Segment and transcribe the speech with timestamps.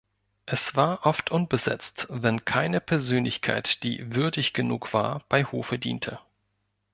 [0.47, 6.17] Es war oft unbesetzt, wenn keine Persönlichkeit, die „würdig“ genug war, bei Hofe diente.